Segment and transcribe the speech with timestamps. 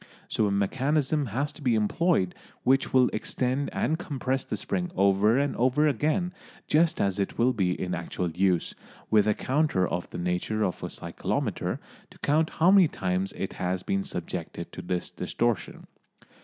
[0.27, 5.37] So a mechanism has to be employed which will extend and compress the spring over
[5.37, 6.33] and over again,
[6.65, 8.73] just as it will be in actual use,
[9.11, 11.79] with a counter of the nature of a cyclometer
[12.09, 15.85] to count how many times it has been subjected to this distortion.